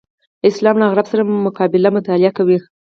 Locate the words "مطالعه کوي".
1.97-2.57